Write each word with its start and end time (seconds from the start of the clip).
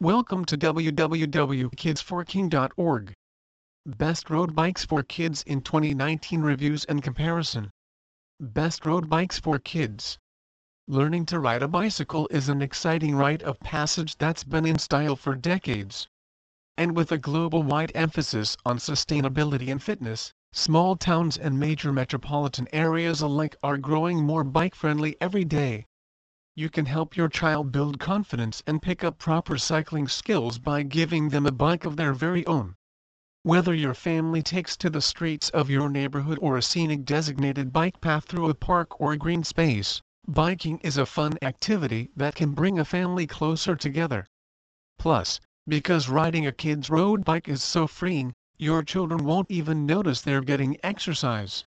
Welcome 0.00 0.44
to 0.44 0.56
www.kidsforking.org. 0.56 3.12
Best 3.84 4.30
road 4.30 4.54
bikes 4.54 4.84
for 4.84 5.02
kids 5.02 5.42
in 5.42 5.60
2019 5.60 6.40
reviews 6.40 6.84
and 6.84 7.02
comparison. 7.02 7.68
Best 8.38 8.86
road 8.86 9.08
bikes 9.08 9.40
for 9.40 9.58
kids. 9.58 10.16
Learning 10.86 11.26
to 11.26 11.40
ride 11.40 11.64
a 11.64 11.68
bicycle 11.68 12.28
is 12.30 12.48
an 12.48 12.62
exciting 12.62 13.16
rite 13.16 13.42
of 13.42 13.58
passage 13.58 14.16
that's 14.18 14.44
been 14.44 14.64
in 14.64 14.78
style 14.78 15.16
for 15.16 15.34
decades. 15.34 16.06
And 16.76 16.94
with 16.94 17.10
a 17.10 17.18
global-wide 17.18 17.90
emphasis 17.96 18.56
on 18.64 18.78
sustainability 18.78 19.68
and 19.68 19.82
fitness, 19.82 20.32
small 20.52 20.94
towns 20.94 21.36
and 21.36 21.58
major 21.58 21.92
metropolitan 21.92 22.68
areas 22.72 23.20
alike 23.20 23.56
are 23.64 23.76
growing 23.76 24.24
more 24.24 24.44
bike-friendly 24.44 25.16
every 25.20 25.44
day. 25.44 25.86
You 26.58 26.68
can 26.68 26.86
help 26.86 27.16
your 27.16 27.28
child 27.28 27.70
build 27.70 28.00
confidence 28.00 28.64
and 28.66 28.82
pick 28.82 29.04
up 29.04 29.16
proper 29.16 29.56
cycling 29.58 30.08
skills 30.08 30.58
by 30.58 30.82
giving 30.82 31.28
them 31.28 31.46
a 31.46 31.52
bike 31.52 31.84
of 31.84 31.94
their 31.94 32.12
very 32.12 32.44
own. 32.48 32.74
Whether 33.44 33.72
your 33.72 33.94
family 33.94 34.42
takes 34.42 34.76
to 34.78 34.90
the 34.90 35.00
streets 35.00 35.50
of 35.50 35.70
your 35.70 35.88
neighborhood 35.88 36.36
or 36.42 36.56
a 36.56 36.62
scenic 36.62 37.04
designated 37.04 37.72
bike 37.72 38.00
path 38.00 38.24
through 38.24 38.50
a 38.50 38.54
park 38.54 39.00
or 39.00 39.14
green 39.14 39.44
space, 39.44 40.02
biking 40.26 40.78
is 40.78 40.96
a 40.96 41.06
fun 41.06 41.38
activity 41.42 42.10
that 42.16 42.34
can 42.34 42.54
bring 42.54 42.76
a 42.76 42.84
family 42.84 43.28
closer 43.28 43.76
together. 43.76 44.26
Plus, 44.98 45.38
because 45.68 46.08
riding 46.08 46.44
a 46.44 46.50
kid's 46.50 46.90
road 46.90 47.24
bike 47.24 47.48
is 47.48 47.62
so 47.62 47.86
freeing, 47.86 48.34
your 48.56 48.82
children 48.82 49.24
won't 49.24 49.48
even 49.48 49.86
notice 49.86 50.22
they're 50.22 50.40
getting 50.40 50.76
exercise. 50.82 51.64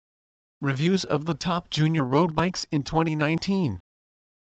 Reviews 0.60 1.04
of 1.04 1.24
the 1.24 1.34
top 1.34 1.70
junior 1.70 2.04
road 2.04 2.36
bikes 2.36 2.68
in 2.70 2.84
2019. 2.84 3.80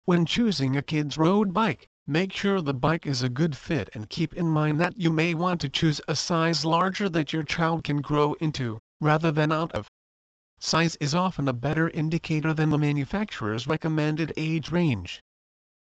When 0.04 0.26
choosing 0.26 0.76
a 0.76 0.82
kid's 0.82 1.16
road 1.16 1.52
bike, 1.52 1.88
make 2.08 2.32
sure 2.32 2.60
the 2.60 2.74
bike 2.74 3.06
is 3.06 3.22
a 3.22 3.28
good 3.28 3.56
fit 3.56 3.88
and 3.94 4.10
keep 4.10 4.34
in 4.34 4.48
mind 4.48 4.80
that 4.80 4.98
you 4.98 5.10
may 5.10 5.32
want 5.32 5.60
to 5.60 5.68
choose 5.68 6.00
a 6.08 6.16
size 6.16 6.64
larger 6.64 7.08
that 7.10 7.32
your 7.32 7.44
child 7.44 7.84
can 7.84 8.00
grow 8.00 8.32
into, 8.40 8.80
rather 9.00 9.30
than 9.30 9.52
out 9.52 9.70
of. 9.70 9.88
Size 10.58 10.96
is 10.96 11.14
often 11.14 11.46
a 11.46 11.52
better 11.52 11.88
indicator 11.90 12.52
than 12.52 12.70
the 12.70 12.78
manufacturer's 12.78 13.68
recommended 13.68 14.32
age 14.36 14.72
range. 14.72 15.22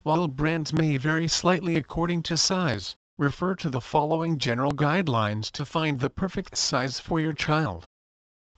While 0.02 0.28
brands 0.28 0.72
may 0.72 0.96
vary 0.96 1.26
slightly 1.26 1.74
according 1.74 2.22
to 2.24 2.36
size, 2.36 2.94
refer 3.18 3.56
to 3.56 3.68
the 3.68 3.80
following 3.80 4.38
general 4.38 4.70
guidelines 4.70 5.50
to 5.50 5.66
find 5.66 5.98
the 5.98 6.08
perfect 6.08 6.56
size 6.56 7.00
for 7.00 7.18
your 7.18 7.32
child. 7.32 7.84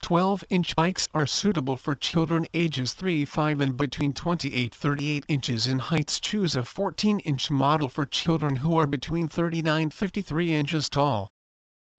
12-inch 0.03 0.75
bikes 0.75 1.09
are 1.13 1.25
suitable 1.25 1.75
for 1.75 1.95
children 1.95 2.45
ages 2.53 2.93
3-5 2.93 3.61
and 3.61 3.75
between 3.75 4.13
28-38 4.13 5.23
inches 5.27 5.67
in 5.67 5.79
heights. 5.79 6.19
Choose 6.19 6.55
a 6.55 6.61
14-inch 6.61 7.49
model 7.49 7.89
for 7.89 8.05
children 8.05 8.57
who 8.57 8.77
are 8.77 8.87
between 8.87 9.27
39-53 9.27 10.49
inches 10.49 10.87
tall. 10.87 11.31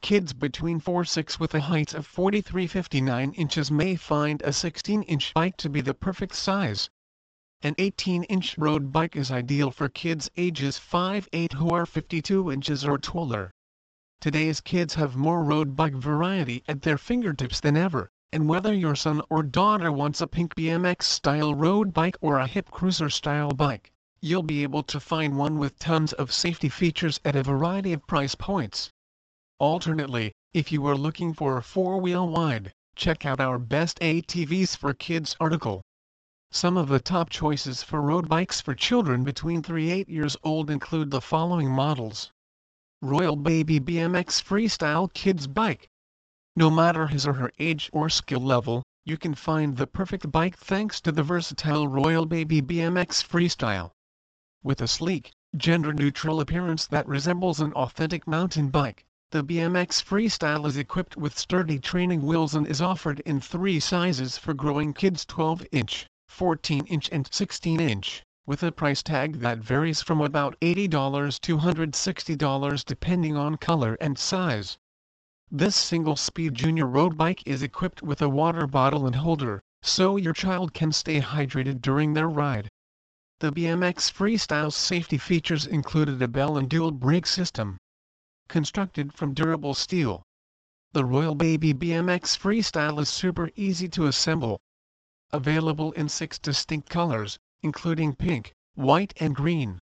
Kids 0.00 0.32
between 0.32 0.80
4-6 0.80 1.40
with 1.40 1.54
a 1.54 1.60
height 1.60 1.92
of 1.92 2.06
43-59 2.06 3.34
inches 3.36 3.70
may 3.70 3.96
find 3.96 4.42
a 4.42 4.50
16-inch 4.50 5.34
bike 5.34 5.56
to 5.56 5.68
be 5.68 5.80
the 5.80 5.92
perfect 5.92 6.36
size. 6.36 6.88
An 7.62 7.74
18-inch 7.74 8.56
road 8.56 8.92
bike 8.92 9.16
is 9.16 9.32
ideal 9.32 9.72
for 9.72 9.88
kids 9.88 10.30
ages 10.36 10.78
5-8 10.78 11.54
who 11.54 11.70
are 11.70 11.84
52 11.84 12.52
inches 12.52 12.84
or 12.84 12.96
taller. 12.96 13.50
Today's 14.20 14.60
kids 14.60 14.94
have 14.94 15.14
more 15.14 15.44
road 15.44 15.76
bike 15.76 15.94
variety 15.94 16.64
at 16.66 16.82
their 16.82 16.98
fingertips 16.98 17.60
than 17.60 17.76
ever, 17.76 18.10
and 18.32 18.48
whether 18.48 18.74
your 18.74 18.96
son 18.96 19.22
or 19.30 19.44
daughter 19.44 19.92
wants 19.92 20.20
a 20.20 20.26
pink 20.26 20.56
BMX-style 20.56 21.54
road 21.54 21.94
bike 21.94 22.16
or 22.20 22.40
a 22.40 22.48
hip 22.48 22.68
cruiser-style 22.72 23.52
bike, 23.52 23.92
you'll 24.20 24.42
be 24.42 24.64
able 24.64 24.82
to 24.82 24.98
find 24.98 25.38
one 25.38 25.56
with 25.56 25.78
tons 25.78 26.12
of 26.14 26.32
safety 26.32 26.68
features 26.68 27.20
at 27.24 27.36
a 27.36 27.44
variety 27.44 27.92
of 27.92 28.08
price 28.08 28.34
points. 28.34 28.90
Alternately, 29.60 30.32
if 30.52 30.72
you 30.72 30.84
are 30.86 30.96
looking 30.96 31.32
for 31.32 31.56
a 31.56 31.62
four-wheel 31.62 32.28
wide, 32.28 32.74
check 32.96 33.24
out 33.24 33.38
our 33.38 33.60
Best 33.60 34.00
ATVs 34.00 34.76
for 34.76 34.94
Kids 34.94 35.36
article. 35.38 35.80
Some 36.50 36.76
of 36.76 36.88
the 36.88 36.98
top 36.98 37.30
choices 37.30 37.84
for 37.84 38.02
road 38.02 38.28
bikes 38.28 38.60
for 38.60 38.74
children 38.74 39.22
between 39.22 39.62
3-8 39.62 40.08
years 40.08 40.36
old 40.42 40.70
include 40.70 41.12
the 41.12 41.20
following 41.20 41.70
models. 41.70 42.32
Royal 43.00 43.36
Baby 43.36 43.78
BMX 43.78 44.42
Freestyle 44.42 45.12
Kids 45.12 45.46
Bike. 45.46 45.88
No 46.56 46.68
matter 46.68 47.06
his 47.06 47.28
or 47.28 47.34
her 47.34 47.52
age 47.60 47.88
or 47.92 48.10
skill 48.10 48.40
level, 48.40 48.82
you 49.04 49.16
can 49.16 49.36
find 49.36 49.76
the 49.76 49.86
perfect 49.86 50.32
bike 50.32 50.56
thanks 50.56 51.00
to 51.02 51.12
the 51.12 51.22
versatile 51.22 51.86
Royal 51.86 52.26
Baby 52.26 52.60
BMX 52.60 53.24
Freestyle. 53.24 53.92
With 54.64 54.80
a 54.80 54.88
sleek, 54.88 55.30
gender-neutral 55.56 56.40
appearance 56.40 56.88
that 56.88 57.06
resembles 57.06 57.60
an 57.60 57.72
authentic 57.74 58.26
mountain 58.26 58.68
bike, 58.68 59.04
the 59.30 59.44
BMX 59.44 60.02
Freestyle 60.02 60.66
is 60.66 60.76
equipped 60.76 61.16
with 61.16 61.38
sturdy 61.38 61.78
training 61.78 62.26
wheels 62.26 62.56
and 62.56 62.66
is 62.66 62.82
offered 62.82 63.20
in 63.20 63.40
three 63.40 63.78
sizes 63.78 64.36
for 64.36 64.54
growing 64.54 64.92
kids 64.92 65.24
12-inch, 65.24 66.08
14-inch 66.28 67.10
and 67.12 67.30
16-inch 67.30 68.24
with 68.48 68.62
a 68.62 68.72
price 68.72 69.02
tag 69.02 69.40
that 69.40 69.58
varies 69.58 70.00
from 70.00 70.22
about 70.22 70.58
$80 70.62 71.38
to 71.38 71.58
$160 71.58 72.84
depending 72.86 73.36
on 73.36 73.58
color 73.58 73.98
and 74.00 74.18
size. 74.18 74.78
This 75.50 75.76
single-speed 75.76 76.54
junior 76.54 76.86
road 76.86 77.18
bike 77.18 77.46
is 77.46 77.62
equipped 77.62 78.02
with 78.02 78.22
a 78.22 78.28
water 78.30 78.66
bottle 78.66 79.06
and 79.06 79.16
holder, 79.16 79.60
so 79.82 80.16
your 80.16 80.32
child 80.32 80.72
can 80.72 80.92
stay 80.92 81.20
hydrated 81.20 81.82
during 81.82 82.14
their 82.14 82.26
ride. 82.26 82.70
The 83.40 83.52
BMX 83.52 84.10
Freestyle's 84.10 84.74
safety 84.74 85.18
features 85.18 85.66
included 85.66 86.22
a 86.22 86.26
bell 86.26 86.56
and 86.56 86.70
dual 86.70 86.92
brake 86.92 87.26
system. 87.26 87.76
Constructed 88.48 89.12
from 89.12 89.34
durable 89.34 89.74
steel. 89.74 90.22
The 90.94 91.04
Royal 91.04 91.34
Baby 91.34 91.74
BMX 91.74 92.38
Freestyle 92.38 92.98
is 92.98 93.10
super 93.10 93.50
easy 93.56 93.90
to 93.90 94.06
assemble. 94.06 94.58
Available 95.32 95.92
in 95.92 96.08
six 96.08 96.38
distinct 96.38 96.88
colors, 96.88 97.38
including 97.62 98.14
pink, 98.14 98.52
white 98.74 99.12
and 99.18 99.34
green. 99.34 99.80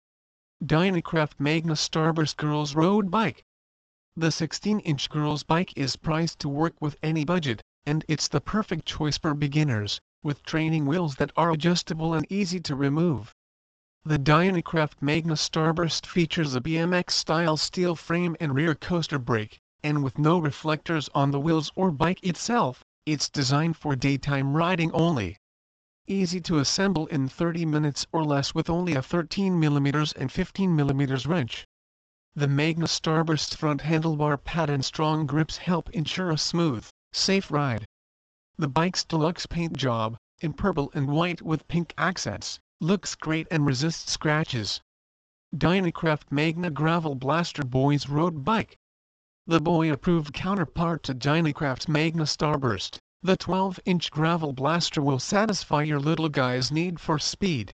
Dynacraft 0.61 1.39
Magna 1.39 1.73
Starburst 1.75 2.35
Girls 2.35 2.75
Road 2.75 3.09
Bike 3.09 3.45
The 4.15 4.27
16-inch 4.27 5.09
girls 5.09 5.43
bike 5.43 5.71
is 5.77 5.95
priced 5.95 6.39
to 6.39 6.49
work 6.49 6.75
with 6.81 6.97
any 7.01 7.23
budget, 7.23 7.61
and 7.85 8.03
it's 8.09 8.27
the 8.27 8.41
perfect 8.41 8.85
choice 8.85 9.17
for 9.17 9.33
beginners, 9.33 10.01
with 10.21 10.43
training 10.43 10.85
wheels 10.85 11.15
that 11.15 11.31
are 11.37 11.51
adjustable 11.51 12.13
and 12.13 12.29
easy 12.29 12.59
to 12.59 12.75
remove. 12.75 13.33
The 14.03 14.19
Dynacraft 14.19 15.01
Magna 15.01 15.35
Starburst 15.35 16.05
features 16.05 16.53
a 16.55 16.61
BMX-style 16.61 17.55
steel 17.55 17.95
frame 17.95 18.35
and 18.39 18.53
rear 18.53 18.75
coaster 18.75 19.17
brake, 19.17 19.59
and 19.81 20.03
with 20.03 20.19
no 20.19 20.39
reflectors 20.39 21.09
on 21.15 21.31
the 21.31 21.39
wheels 21.39 21.71
or 21.75 21.89
bike 21.89 22.21
itself, 22.21 22.83
it's 23.05 23.29
designed 23.29 23.77
for 23.77 23.95
daytime 23.95 24.57
riding 24.57 24.91
only 24.91 25.37
easy 26.11 26.41
to 26.41 26.59
assemble 26.59 27.07
in 27.07 27.29
30 27.29 27.65
minutes 27.65 28.05
or 28.11 28.25
less 28.25 28.53
with 28.53 28.69
only 28.69 28.95
a 28.95 29.01
13mm 29.01 30.13
and 30.17 30.29
15mm 30.29 31.25
wrench. 31.25 31.65
The 32.35 32.49
Magna 32.49 32.87
Starburst 32.87 33.55
front 33.55 33.81
handlebar 33.81 34.37
pad 34.37 34.69
and 34.69 34.83
strong 34.83 35.25
grips 35.25 35.55
help 35.57 35.89
ensure 35.91 36.29
a 36.29 36.37
smooth, 36.37 36.85
safe 37.13 37.49
ride. 37.49 37.85
The 38.57 38.67
bike's 38.67 39.05
deluxe 39.05 39.45
paint 39.45 39.77
job, 39.77 40.17
in 40.41 40.51
purple 40.51 40.91
and 40.93 41.07
white 41.07 41.41
with 41.41 41.67
pink 41.69 41.93
accents, 41.97 42.59
looks 42.81 43.15
great 43.15 43.47
and 43.49 43.65
resists 43.65 44.11
scratches. 44.11 44.81
Dynacraft 45.55 46.23
Magna 46.29 46.69
Gravel 46.69 47.15
Blaster 47.15 47.63
Boys 47.63 48.09
Road 48.09 48.43
Bike 48.43 48.75
The 49.47 49.61
boy-approved 49.61 50.33
counterpart 50.33 51.03
to 51.03 51.13
Dynacraft's 51.15 51.87
Magna 51.87 52.23
Starburst. 52.23 52.99
The 53.23 53.37
12-inch 53.37 54.09
gravel 54.09 54.51
blaster 54.51 54.99
will 54.99 55.19
satisfy 55.19 55.83
your 55.83 55.99
little 55.99 56.27
guy's 56.27 56.71
need 56.71 56.99
for 56.99 57.19
speed. 57.19 57.71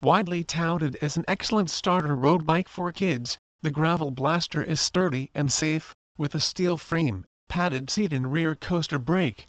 Widely 0.00 0.42
touted 0.42 0.96
as 1.02 1.18
an 1.18 1.24
excellent 1.28 1.68
starter 1.68 2.16
road 2.16 2.46
bike 2.46 2.66
for 2.66 2.90
kids, 2.90 3.36
the 3.60 3.70
gravel 3.70 4.10
blaster 4.10 4.62
is 4.62 4.80
sturdy 4.80 5.30
and 5.34 5.52
safe, 5.52 5.94
with 6.16 6.34
a 6.34 6.40
steel 6.40 6.78
frame, 6.78 7.26
padded 7.46 7.90
seat 7.90 8.14
and 8.14 8.32
rear 8.32 8.54
coaster 8.54 8.98
brake. 8.98 9.48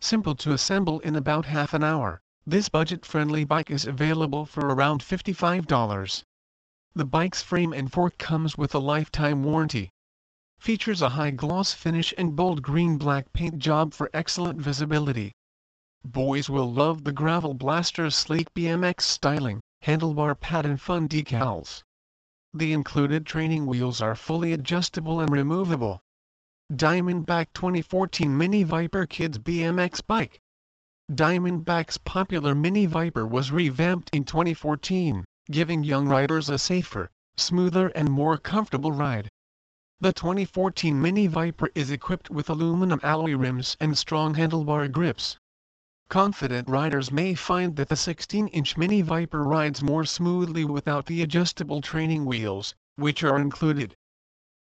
Simple 0.00 0.36
to 0.36 0.52
assemble 0.52 1.00
in 1.00 1.16
about 1.16 1.46
half 1.46 1.74
an 1.74 1.82
hour, 1.82 2.20
this 2.46 2.68
budget-friendly 2.68 3.42
bike 3.42 3.68
is 3.68 3.84
available 3.84 4.46
for 4.46 4.68
around 4.68 5.00
$55. 5.00 6.22
The 6.94 7.04
bike's 7.04 7.42
frame 7.42 7.72
and 7.72 7.90
fork 7.90 8.16
comes 8.16 8.56
with 8.56 8.76
a 8.76 8.78
lifetime 8.78 9.42
warranty 9.42 9.90
features 10.62 11.02
a 11.02 11.08
high-gloss 11.08 11.72
finish 11.72 12.14
and 12.16 12.36
bold 12.36 12.62
green-black 12.62 13.32
paint 13.32 13.58
job 13.58 13.92
for 13.92 14.08
excellent 14.14 14.60
visibility. 14.60 15.32
Boys 16.04 16.48
will 16.48 16.72
love 16.72 17.02
the 17.02 17.10
Gravel 17.10 17.52
Blaster's 17.52 18.14
sleek 18.14 18.46
BMX 18.54 19.00
styling, 19.00 19.60
handlebar 19.84 20.38
pad 20.38 20.64
and 20.64 20.80
fun 20.80 21.08
decals. 21.08 21.82
The 22.54 22.72
included 22.72 23.26
training 23.26 23.66
wheels 23.66 24.00
are 24.00 24.14
fully 24.14 24.52
adjustable 24.52 25.18
and 25.18 25.32
removable. 25.32 26.00
Diamondback 26.72 27.48
2014 27.54 28.38
Mini 28.38 28.62
Viper 28.62 29.04
Kids 29.04 29.38
BMX 29.38 30.00
Bike 30.06 30.38
Diamondback's 31.10 31.98
popular 31.98 32.54
Mini 32.54 32.86
Viper 32.86 33.26
was 33.26 33.50
revamped 33.50 34.10
in 34.12 34.22
2014, 34.22 35.24
giving 35.50 35.82
young 35.82 36.06
riders 36.06 36.48
a 36.48 36.56
safer, 36.56 37.10
smoother 37.36 37.88
and 37.88 38.12
more 38.12 38.38
comfortable 38.38 38.92
ride. 38.92 39.28
The 40.02 40.12
2014 40.12 41.00
Mini 41.00 41.28
Viper 41.28 41.70
is 41.76 41.92
equipped 41.92 42.28
with 42.28 42.50
aluminum 42.50 42.98
alloy 43.04 43.36
rims 43.36 43.76
and 43.78 43.96
strong 43.96 44.34
handlebar 44.34 44.88
grips. 44.90 45.38
Confident 46.08 46.68
riders 46.68 47.12
may 47.12 47.36
find 47.36 47.76
that 47.76 47.88
the 47.88 47.94
16-inch 47.94 48.76
Mini 48.76 49.00
Viper 49.02 49.44
rides 49.44 49.80
more 49.80 50.04
smoothly 50.04 50.64
without 50.64 51.06
the 51.06 51.22
adjustable 51.22 51.80
training 51.80 52.24
wheels, 52.24 52.74
which 52.96 53.22
are 53.22 53.38
included. 53.38 53.94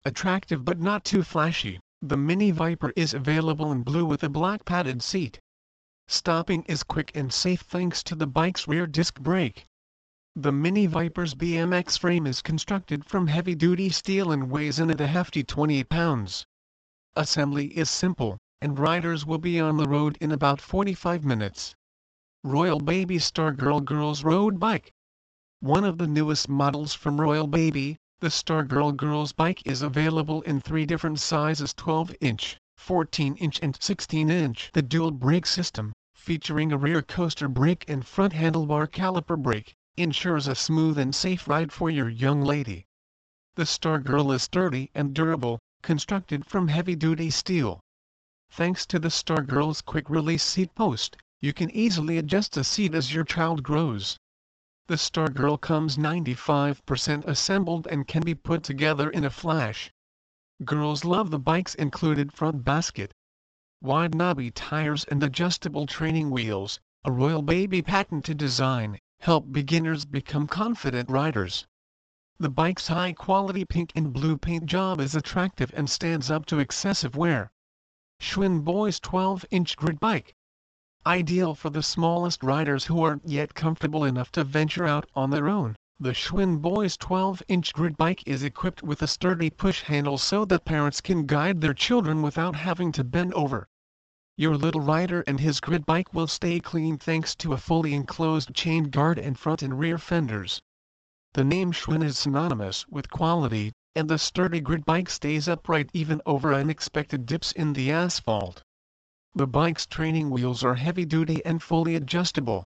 Attractive 0.04 0.66
but 0.66 0.82
not 0.82 1.06
too 1.06 1.24
flashy, 1.24 1.80
the 2.02 2.18
Mini 2.18 2.52
Viper 2.52 2.92
is 2.98 3.14
available 3.14 3.72
in 3.72 3.82
blue 3.82 4.04
with 4.04 4.22
a 4.26 4.28
black 4.28 4.66
padded 4.66 5.02
seat. 5.02 5.40
Stopping 6.10 6.64
is 6.64 6.84
quick 6.84 7.14
and 7.16 7.32
safe 7.32 7.62
thanks 7.62 8.04
to 8.04 8.14
the 8.14 8.28
bike's 8.28 8.68
rear 8.68 8.86
disc 8.86 9.18
brake. 9.22 9.69
The 10.42 10.54
Mini 10.54 10.86
Viper's 10.86 11.36
BMX 11.36 12.00
frame 12.00 12.26
is 12.26 12.42
constructed 12.42 13.04
from 13.04 13.28
heavy-duty 13.28 13.90
steel 13.90 14.32
and 14.32 14.50
weighs 14.50 14.80
in 14.80 14.90
at 14.90 15.02
a 15.02 15.08
hefty 15.08 15.44
20 15.44 15.84
pounds. 15.84 16.46
Assembly 17.14 17.78
is 17.78 17.90
simple, 17.90 18.38
and 18.62 18.80
riders 18.80 19.26
will 19.26 19.38
be 19.38 19.60
on 19.60 19.76
the 19.76 19.90
road 19.90 20.18
in 20.22 20.32
about 20.32 20.62
45 20.62 21.26
minutes. 21.26 21.76
Royal 22.42 22.80
Baby 22.80 23.18
Stargirl 23.18 23.84
Girls 23.84 24.24
Road 24.24 24.62
Bike 24.62 24.94
One 25.60 25.84
of 25.84 25.98
the 25.98 26.08
newest 26.08 26.48
models 26.48 26.94
from 26.94 27.20
Royal 27.20 27.48
Baby, 27.48 27.98
the 28.22 28.30
Stargirl 28.30 28.96
Girls 28.96 29.34
Bike 29.34 29.62
is 29.66 29.82
available 29.82 30.42
in 30.44 30.62
three 30.62 30.86
different 30.86 31.20
sizes 31.20 31.74
12-inch, 31.74 32.58
14-inch 32.80 33.60
and 33.62 33.78
16-inch. 33.78 34.70
The 34.72 34.82
dual 34.84 35.12
brake 35.12 35.46
system, 35.46 35.92
featuring 36.16 36.72
a 36.72 36.78
rear 36.78 37.02
coaster 37.02 37.50
brake 37.50 37.84
and 37.90 38.08
front 38.08 38.32
handlebar 38.32 38.88
caliper 38.88 39.36
brake, 39.36 39.76
ensures 39.98 40.48
a 40.48 40.56
smooth 40.56 40.98
and 40.98 41.14
safe 41.16 41.48
ride 41.48 41.72
for 41.72 41.90
your 41.90 42.10
young 42.10 42.42
lady. 42.42 42.86
The 43.56 43.66
Stargirl 43.66 44.34
is 44.34 44.44
sturdy 44.44 44.92
and 44.94 45.14
durable, 45.14 45.60
constructed 45.82 46.46
from 46.46 46.68
heavy-duty 46.68 47.30
steel. 47.32 47.80
Thanks 48.52 48.86
to 48.86 49.00
the 49.00 49.10
Stargirl's 49.10 49.82
quick-release 49.82 50.44
seat 50.44 50.74
post, 50.76 51.18
you 51.42 51.54
can 51.54 51.70
easily 51.72 52.18
adjust 52.18 52.54
the 52.54 52.64
seat 52.64 52.94
as 52.94 53.14
your 53.14 53.24
child 53.24 53.64
grows. 53.64 54.18
The 54.88 54.98
Stargirl 54.98 55.62
comes 55.62 55.98
95% 55.98 57.26
assembled 57.26 57.88
and 57.88 58.08
can 58.08 58.24
be 58.24 58.36
put 58.36 58.64
together 58.64 59.10
in 59.10 59.24
a 59.24 59.30
flash. 59.30 59.92
Girls 60.66 61.06
love 61.06 61.30
the 61.32 61.40
bike's 61.40 61.76
included 61.76 62.34
front 62.34 62.64
basket. 62.64 63.14
Wide 63.82 64.16
knobby 64.16 64.52
tires 64.52 65.06
and 65.06 65.24
adjustable 65.24 65.86
training 65.86 66.32
wheels, 66.32 66.80
a 67.06 67.12
Royal 67.12 67.42
Baby 67.42 67.82
patented 67.82 68.38
design, 68.38 69.00
help 69.20 69.52
beginners 69.52 70.06
become 70.06 70.48
confident 70.48 71.10
riders. 71.10 71.68
The 72.40 72.50
bike's 72.50 72.88
high-quality 72.88 73.66
pink 73.66 73.92
and 73.94 74.14
blue 74.14 74.38
paint 74.38 74.66
job 74.66 75.02
is 75.02 75.14
attractive 75.14 75.74
and 75.76 75.90
stands 75.90 76.32
up 76.32 76.46
to 76.46 76.60
excessive 76.60 77.18
wear. 77.18 77.52
Schwinn 78.22 78.64
Boys 78.64 79.00
12-inch 79.00 79.76
Grit 79.76 80.00
bike. 80.00 80.36
Ideal 81.06 81.54
for 81.54 81.70
the 81.70 81.84
smallest 81.84 82.44
riders 82.44 82.86
who 82.86 83.02
aren't 83.04 83.28
yet 83.28 83.54
comfortable 83.54 84.06
enough 84.06 84.32
to 84.34 84.44
venture 84.44 84.86
out 84.86 85.10
on 85.16 85.30
their 85.32 85.50
own, 85.50 85.76
the 86.00 86.14
Schwinn 86.14 86.62
Boys 86.62 86.96
12-inch 86.96 87.74
Grit 87.74 87.98
bike 87.98 88.24
is 88.26 88.42
equipped 88.42 88.82
with 88.82 89.02
a 89.02 89.08
sturdy 89.08 89.50
push 89.50 89.82
handle 89.82 90.18
so 90.18 90.46
that 90.46 90.64
parents 90.64 91.02
can 91.02 91.26
guide 91.26 91.60
their 91.60 91.74
children 91.74 92.22
without 92.22 92.56
having 92.56 92.94
to 92.94 93.04
bend 93.04 93.34
over. 93.34 93.68
Your 94.40 94.56
little 94.56 94.80
rider 94.80 95.22
and 95.28 95.38
his 95.42 95.60
Grit 95.60 95.86
bike 95.86 96.14
will 96.14 96.26
stay 96.26 96.62
clean 96.62 96.98
thanks 96.98 97.36
to 97.36 97.52
a 97.52 97.58
fully 97.58 97.94
enclosed 97.94 98.54
chain 98.54 98.86
guard 98.86 99.20
and 99.20 99.38
front 99.38 99.62
and 99.62 99.78
rear 99.78 99.98
fenders. 99.98 100.62
The 101.34 101.44
name 101.44 101.74
Schwinn 101.74 102.02
is 102.02 102.18
synonymous 102.18 102.88
with 102.88 103.10
quality, 103.10 103.74
and 103.98 104.10
the 104.10 104.18
sturdy 104.18 104.62
Grit 104.62 104.86
bike 104.86 105.10
stays 105.10 105.50
upright 105.50 105.90
even 105.92 106.22
over 106.26 106.54
unexpected 106.54 107.26
dips 107.26 107.52
in 107.52 107.74
the 107.74 107.92
asphalt. 107.92 108.64
The 109.36 109.46
bike's 109.46 109.86
training 109.86 110.30
wheels 110.30 110.64
are 110.64 110.76
heavy-duty 110.76 111.44
and 111.44 111.62
fully 111.62 111.96
adjustable. 111.96 112.64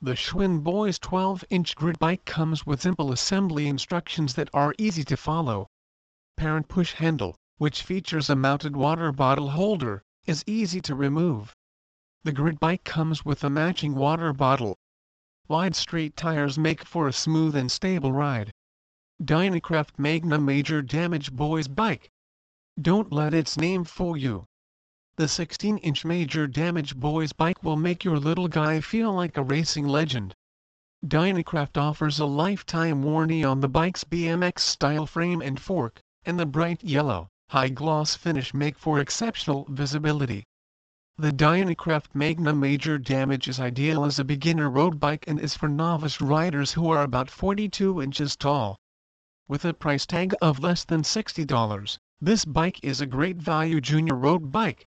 The 0.00 0.16
Schwinn 0.16 0.60
Boys 0.60 0.98
12-inch 0.98 1.76
Grit 1.76 1.98
bike 1.98 2.24
comes 2.24 2.64
with 2.64 2.80
simple 2.80 3.12
assembly 3.12 3.66
instructions 3.66 4.32
that 4.36 4.48
are 4.54 4.74
easy 4.78 5.04
to 5.04 5.18
follow. 5.18 5.66
Parent 6.38 6.68
push 6.68 6.94
handle, 6.94 7.36
which 7.58 7.82
features 7.82 8.30
a 8.30 8.34
mounted 8.34 8.74
water 8.74 9.12
bottle 9.12 9.50
holder, 9.50 10.02
is 10.26 10.44
easy 10.46 10.80
to 10.80 10.94
remove. 10.94 11.54
The 12.24 12.32
Grit 12.32 12.58
bike 12.58 12.84
comes 12.84 13.24
with 13.24 13.44
a 13.44 13.50
matching 13.50 13.94
water 13.94 14.32
bottle. 14.32 14.78
Wide 15.48 15.76
street 15.76 16.16
tires 16.16 16.58
make 16.58 16.84
for 16.84 17.06
a 17.06 17.12
smooth 17.12 17.54
and 17.54 17.70
stable 17.70 18.12
ride. 18.12 18.50
Dynacraft 19.22 19.98
Magna 19.98 20.38
Major 20.38 20.80
Damage 20.80 21.32
Boys 21.32 21.68
Bike. 21.68 22.10
Don't 22.80 23.12
let 23.12 23.34
its 23.34 23.56
name 23.56 23.84
fool 23.84 24.16
you. 24.16 24.46
The 25.16 25.26
16-inch 25.26 26.04
Major 26.04 26.46
Damage 26.46 26.96
Boys 26.96 27.32
bike 27.32 27.62
will 27.62 27.76
make 27.76 28.02
your 28.02 28.18
little 28.18 28.48
guy 28.48 28.80
feel 28.80 29.12
like 29.12 29.36
a 29.36 29.42
racing 29.42 29.86
legend. 29.86 30.34
Dynacraft 31.06 31.76
offers 31.76 32.18
a 32.18 32.24
lifetime 32.24 33.02
warranty 33.02 33.44
on 33.44 33.60
the 33.60 33.68
bike's 33.68 34.04
BMX-style 34.04 35.06
frame 35.06 35.42
and 35.42 35.60
fork, 35.60 36.00
and 36.24 36.40
the 36.40 36.46
bright 36.46 36.82
yellow, 36.82 37.28
high-gloss 37.54 38.16
finish 38.16 38.52
make 38.52 38.76
for 38.76 38.98
exceptional 38.98 39.64
visibility. 39.70 40.42
The 41.16 41.30
Dynacraft 41.30 42.06
Magna 42.12 42.52
Major 42.52 42.98
Damage 42.98 43.46
is 43.46 43.60
ideal 43.60 44.04
as 44.04 44.18
a 44.18 44.24
beginner 44.24 44.68
road 44.68 44.98
bike 44.98 45.24
and 45.28 45.38
is 45.38 45.56
for 45.56 45.68
novice 45.68 46.20
riders 46.20 46.72
who 46.72 46.90
are 46.90 47.04
about 47.04 47.30
42 47.30 48.02
inches 48.02 48.34
tall. 48.34 48.76
With 49.46 49.64
a 49.64 49.72
price 49.72 50.04
tag 50.04 50.34
of 50.42 50.58
less 50.58 50.84
than 50.84 51.02
$60, 51.02 51.98
this 52.20 52.44
bike 52.44 52.82
is 52.82 53.00
a 53.00 53.06
great 53.06 53.36
value 53.36 53.80
junior 53.80 54.16
road 54.16 54.50
bike. 54.50 54.84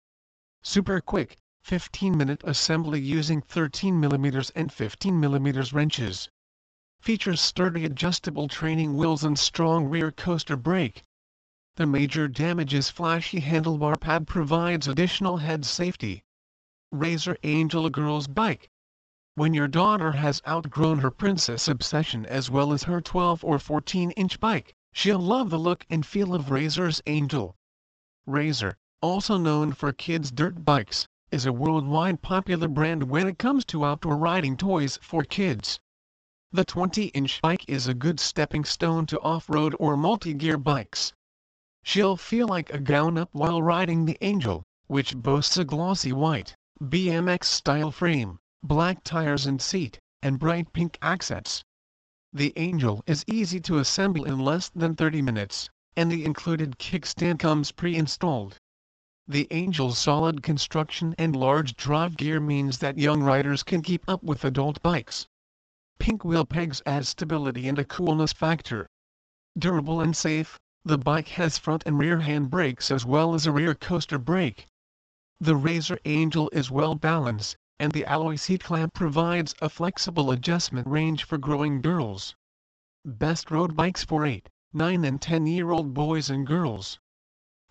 Super 0.62 1.02
quick, 1.02 1.36
15-minute 1.68 2.46
assembly 2.46 3.02
using 3.02 3.42
13mm 3.42 4.52
and 4.56 4.70
15mm 4.70 5.74
wrenches. 5.74 6.30
Features 7.02 7.42
sturdy 7.42 7.84
adjustable 7.84 8.48
training 8.48 8.96
wheels 8.96 9.26
and 9.26 9.38
strong 9.38 9.84
rear 9.90 10.14
coaster 10.14 10.56
brake. 10.56 11.04
The 11.76 11.88
major 11.88 12.28
damages 12.28 12.92
flashy 12.92 13.42
handlebar 13.42 14.00
pad 14.00 14.28
provides 14.28 14.88
additional 14.88 15.38
head 15.38 15.66
safety. 15.66 16.24
Razor 16.92 17.36
Angel 17.42 17.90
Girls 17.90 18.28
Bike 18.28 18.70
when 19.36 19.56
your 19.56 19.68
daughter 19.68 20.12
has 20.12 20.44
outgrown 20.48 21.00
her 21.00 21.10
princess 21.10 21.68
obsession 21.68 22.24
as 22.28 22.52
well 22.52 22.72
as 22.72 22.84
her 22.84 23.02
12 23.02 23.44
or 23.44 23.58
14 23.58 24.12
inch 24.12 24.40
bike, 24.40 24.76
she'll 24.92 25.18
love 25.18 25.50
the 25.50 25.58
look 25.58 25.88
and 25.90 26.06
feel 26.06 26.36
of 26.36 26.52
Razor's 26.52 27.02
Angel. 27.08 27.56
Razor, 28.28 28.78
also 29.02 29.38
known 29.38 29.72
for 29.72 29.92
kids' 29.92 30.30
dirt 30.30 30.64
bikes, 30.64 31.08
is 31.32 31.48
a 31.48 31.52
worldwide 31.52 32.22
popular 32.22 32.68
brand 32.68 33.10
when 33.10 33.26
it 33.26 33.40
comes 33.40 33.66
to 33.66 33.84
outdoor 33.84 34.18
riding 34.18 34.56
toys 34.56 35.00
for 35.02 35.24
kids. 35.24 35.80
The 36.52 36.64
20-inch 36.64 37.42
bike 37.42 37.66
is 37.68 37.88
a 37.88 37.96
good 37.96 38.20
stepping 38.20 38.66
stone 38.66 39.08
to 39.08 39.20
off-road 39.22 39.76
or 39.80 39.98
multi-gear 39.98 40.60
bikes. 40.60 41.12
She'll 41.86 42.16
feel 42.16 42.48
like 42.48 42.70
a 42.70 42.80
grown-up 42.80 43.28
while 43.34 43.62
riding 43.62 44.06
the 44.06 44.18
Angel, 44.22 44.64
which 44.88 45.18
boasts 45.18 45.58
a 45.58 45.66
glossy 45.66 46.14
white, 46.14 46.56
BMX-style 46.82 47.92
frame 47.92 48.40
black 48.64 49.04
tires 49.04 49.46
and 49.46 49.62
seat, 49.62 50.00
and 50.22 50.40
bright 50.40 50.72
pink 50.72 50.98
accents. 51.02 51.66
The 52.32 52.54
Angel 52.56 53.04
is 53.06 53.26
easy 53.28 53.60
to 53.60 53.80
assemble 53.80 54.24
in 54.24 54.40
less 54.40 54.70
than 54.70 54.96
30 54.96 55.22
minutes, 55.22 55.70
and 55.98 56.10
the 56.10 56.24
included 56.24 56.80
kickstand 56.80 57.40
comes 57.40 57.74
pre-installed. 57.74 58.58
The 59.28 59.52
Angel's 59.52 59.98
solid 59.98 60.42
construction 60.42 61.14
and 61.18 61.36
large 61.36 61.76
drive 61.76 62.16
gear 62.16 62.40
means 62.40 62.78
that 62.78 62.98
young 62.98 63.22
riders 63.22 63.62
can 63.64 63.82
keep 63.82 64.08
up 64.08 64.24
with 64.24 64.46
adult 64.46 64.82
bikes. 64.82 65.28
Pink 66.00 66.24
wheel 66.24 66.46
pegs 66.46 66.82
add 66.86 67.06
stability 67.06 67.68
and 67.68 67.78
a 67.78 67.84
coolness 67.84 68.32
factor. 68.32 68.88
Durable 69.60 70.00
and 70.00 70.16
safe, 70.16 70.58
the 70.86 70.98
bike 70.98 71.30
has 71.30 71.58
front 71.58 71.82
and 71.86 71.98
rear 71.98 72.20
hand 72.20 72.50
brakes 72.50 72.92
as 72.92 73.06
well 73.06 73.34
as 73.34 73.46
a 73.46 73.52
rear 73.54 73.74
coaster 73.74 74.18
brake. 74.18 74.68
The 75.40 75.56
Razor 75.56 75.98
Angel 76.04 76.50
is 76.52 76.70
well 76.70 76.94
balanced, 76.94 77.56
and 77.80 77.94
the 77.94 78.06
alloy 78.06 78.36
seat 78.36 78.66
clamp 78.66 78.94
provides 78.94 79.56
a 79.62 79.70
flexible 79.70 80.30
adjustment 80.30 80.86
range 80.86 81.24
for 81.24 81.38
growing 81.38 81.82
girls. 81.82 82.36
Best 83.06 83.50
road 83.50 83.78
bikes 83.78 84.04
for 84.04 84.26
8, 84.26 84.50
9 84.74 85.06
and 85.06 85.22
10 85.22 85.48
year 85.48 85.72
old 85.72 85.94
boys 85.94 86.30
and 86.30 86.46
girls. 86.46 87.00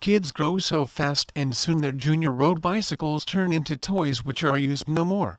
Kids 0.01 0.31
grow 0.31 0.57
so 0.57 0.87
fast 0.87 1.31
and 1.35 1.55
soon 1.55 1.81
their 1.81 1.91
junior 1.91 2.31
road 2.31 2.61
bicycles 2.61 3.23
turn 3.23 3.53
into 3.53 3.77
toys 3.77 4.25
which 4.25 4.43
are 4.43 4.57
used 4.57 4.87
no 4.87 5.05
more. 5.05 5.37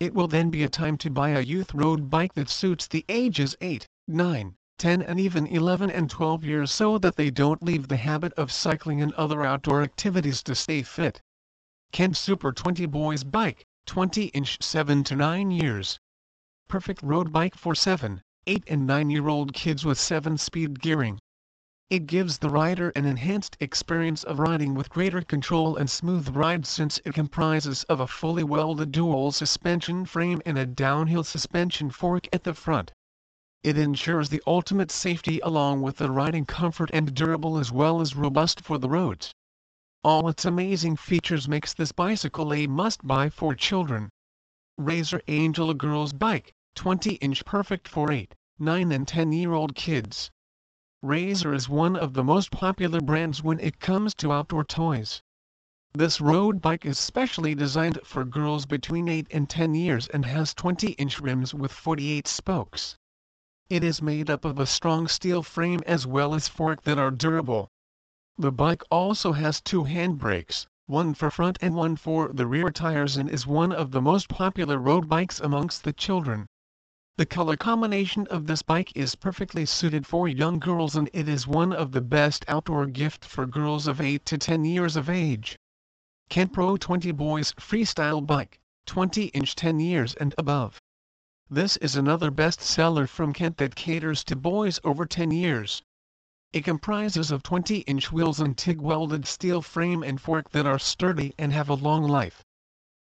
It 0.00 0.14
will 0.14 0.28
then 0.28 0.48
be 0.48 0.62
a 0.62 0.70
time 0.70 0.96
to 0.98 1.10
buy 1.10 1.30
a 1.30 1.42
youth 1.42 1.74
road 1.74 2.08
bike 2.08 2.32
that 2.32 2.48
suits 2.48 2.86
the 2.86 3.04
ages 3.10 3.54
8, 3.60 3.86
9, 4.08 4.56
10 4.78 5.02
and 5.02 5.20
even 5.20 5.46
11 5.46 5.90
and 5.90 6.10
12 6.10 6.42
years 6.42 6.70
so 6.72 6.98
that 6.98 7.16
they 7.16 7.30
don't 7.30 7.62
leave 7.62 7.86
the 7.86 7.96
habit 7.96 8.32
of 8.32 8.50
cycling 8.50 9.00
and 9.00 9.12
other 9.14 9.44
outdoor 9.44 9.82
activities 9.82 10.42
to 10.42 10.54
stay 10.54 10.82
fit. 10.82 11.22
Kent 11.92 12.16
Super 12.16 12.50
20 12.50 12.86
Boys 12.86 13.22
Bike 13.22 13.64
20 13.86 14.24
inch 14.28 14.62
7 14.62 15.04
to 15.04 15.14
9 15.14 15.50
years. 15.50 15.98
Perfect 16.66 17.02
road 17.02 17.32
bike 17.32 17.54
for 17.54 17.74
7, 17.74 18.22
8 18.46 18.64
and 18.66 18.86
9 18.86 19.10
year 19.10 19.28
old 19.28 19.52
kids 19.52 19.84
with 19.84 19.98
7 19.98 20.38
speed 20.38 20.80
gearing. 20.80 21.18
It 21.90 22.06
gives 22.06 22.38
the 22.38 22.48
rider 22.48 22.88
an 22.96 23.04
enhanced 23.04 23.58
experience 23.60 24.24
of 24.24 24.38
riding 24.38 24.74
with 24.74 24.88
greater 24.88 25.20
control 25.20 25.76
and 25.76 25.90
smooth 25.90 26.34
ride 26.34 26.66
since 26.66 26.98
it 27.04 27.12
comprises 27.12 27.84
of 27.84 28.00
a 28.00 28.06
fully 28.06 28.42
welded 28.42 28.90
dual 28.90 29.32
suspension 29.32 30.06
frame 30.06 30.40
and 30.46 30.58
a 30.58 30.64
downhill 30.64 31.22
suspension 31.24 31.90
fork 31.90 32.26
at 32.32 32.44
the 32.44 32.54
front. 32.54 32.90
It 33.64 33.78
ensures 33.78 34.28
the 34.28 34.42
ultimate 34.46 34.90
safety 34.90 35.40
along 35.40 35.80
with 35.80 35.96
the 35.96 36.10
riding 36.10 36.44
comfort 36.44 36.90
and 36.92 37.14
durable 37.14 37.56
as 37.56 37.72
well 37.72 38.02
as 38.02 38.14
robust 38.14 38.60
for 38.60 38.76
the 38.76 38.90
roads. 38.90 39.32
All 40.02 40.28
its 40.28 40.44
amazing 40.44 40.96
features 40.96 41.48
makes 41.48 41.72
this 41.72 41.90
bicycle 41.90 42.52
a 42.52 42.66
must-buy 42.66 43.30
for 43.30 43.54
children. 43.54 44.10
Razor 44.76 45.22
Angel 45.28 45.72
Girls 45.72 46.12
Bike, 46.12 46.52
20-inch 46.76 47.46
perfect 47.46 47.88
for 47.88 48.12
8, 48.12 48.34
9 48.58 48.92
and 48.92 49.06
10-year-old 49.06 49.74
kids. 49.74 50.30
Razor 51.00 51.54
is 51.54 51.66
one 51.66 51.96
of 51.96 52.12
the 52.12 52.22
most 52.22 52.50
popular 52.50 53.00
brands 53.00 53.42
when 53.42 53.58
it 53.60 53.80
comes 53.80 54.14
to 54.16 54.30
outdoor 54.30 54.64
toys. 54.64 55.22
This 55.94 56.20
road 56.20 56.60
bike 56.60 56.84
is 56.84 56.98
specially 56.98 57.54
designed 57.54 57.98
for 58.04 58.26
girls 58.26 58.66
between 58.66 59.08
8 59.08 59.28
and 59.30 59.48
10 59.48 59.74
years 59.74 60.06
and 60.08 60.26
has 60.26 60.52
20-inch 60.52 61.18
rims 61.18 61.54
with 61.54 61.72
48 61.72 62.28
spokes. 62.28 62.98
It 63.70 63.82
is 63.82 64.02
made 64.02 64.28
up 64.28 64.44
of 64.44 64.58
a 64.58 64.66
strong 64.66 65.08
steel 65.08 65.42
frame 65.42 65.80
as 65.86 66.06
well 66.06 66.34
as 66.34 66.48
fork 66.48 66.82
that 66.82 66.98
are 66.98 67.10
durable. 67.10 67.70
The 68.36 68.52
bike 68.52 68.82
also 68.90 69.32
has 69.32 69.62
two 69.62 69.84
handbrakes, 69.84 70.66
one 70.84 71.14
for 71.14 71.30
front 71.30 71.56
and 71.62 71.74
one 71.74 71.96
for 71.96 72.28
the 72.28 72.46
rear 72.46 72.70
tires 72.70 73.16
and 73.16 73.30
is 73.30 73.46
one 73.46 73.72
of 73.72 73.90
the 73.90 74.02
most 74.02 74.28
popular 74.28 74.76
road 74.76 75.08
bikes 75.08 75.40
amongst 75.40 75.82
the 75.82 75.94
children. 75.94 76.44
The 77.16 77.24
color 77.24 77.56
combination 77.56 78.26
of 78.26 78.46
this 78.46 78.60
bike 78.60 78.92
is 78.94 79.14
perfectly 79.14 79.64
suited 79.64 80.06
for 80.06 80.28
young 80.28 80.58
girls 80.58 80.94
and 80.94 81.08
it 81.14 81.26
is 81.26 81.46
one 81.46 81.72
of 81.72 81.92
the 81.92 82.02
best 82.02 82.44
outdoor 82.48 82.84
gift 82.84 83.24
for 83.24 83.46
girls 83.46 83.86
of 83.86 83.98
8 83.98 84.26
to 84.26 84.36
10 84.36 84.66
years 84.66 84.94
of 84.94 85.08
age. 85.08 85.56
Kent 86.28 86.52
Pro 86.52 86.76
20 86.76 87.12
Boys 87.12 87.52
Freestyle 87.52 88.20
Bike, 88.26 88.60
20 88.84 89.26
inch 89.28 89.54
10 89.56 89.80
years 89.80 90.14
and 90.16 90.34
above. 90.36 90.82
This 91.50 91.76
is 91.76 91.94
another 91.94 92.30
bestseller 92.30 93.06
from 93.06 93.34
Kent 93.34 93.58
that 93.58 93.74
caters 93.74 94.24
to 94.24 94.34
boys 94.34 94.80
over 94.82 95.04
10 95.04 95.30
years. 95.30 95.82
It 96.54 96.64
comprises 96.64 97.30
of 97.30 97.42
20-inch 97.42 98.10
wheels 98.10 98.40
and 98.40 98.56
TIG-welded 98.56 99.26
steel 99.26 99.60
frame 99.60 100.02
and 100.02 100.18
fork 100.18 100.52
that 100.52 100.64
are 100.64 100.78
sturdy 100.78 101.34
and 101.38 101.52
have 101.52 101.68
a 101.68 101.74
long 101.74 102.04
life. 102.04 102.42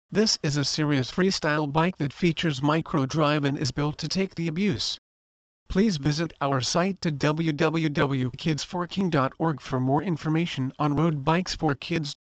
This 0.10 0.40
is 0.42 0.58
a 0.58 0.66
serious 0.66 1.12
freestyle 1.12 1.72
bike 1.72 1.98
that 1.98 2.14
features 2.14 2.64
micro-drive 2.64 3.46
and 3.46 3.60
is 3.60 3.72
built 3.72 4.00
to 4.00 4.08
take 4.08 4.34
the 4.34 4.48
abuse. 4.48 4.98
Please 5.70 5.98
visit 5.98 6.34
our 6.42 6.62
site 6.62 7.00
to 7.02 7.12
www.kidsforking.org 7.12 9.62
for 9.62 9.80
more 9.80 10.02
information 10.02 10.74
on 10.80 10.96
road 10.96 11.24
bikes 11.24 11.56
for 11.56 11.76
kids. 11.76 12.16